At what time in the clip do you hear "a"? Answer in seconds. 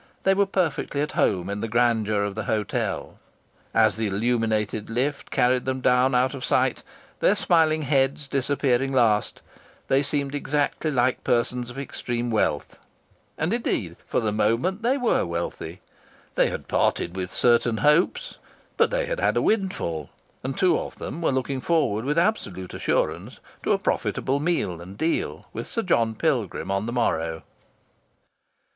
19.37-19.41, 23.71-23.77